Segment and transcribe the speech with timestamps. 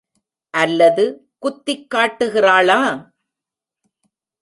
[0.49, 1.29] அல்லது,
[1.39, 3.09] குத்திக் காட்டுகிறாளா?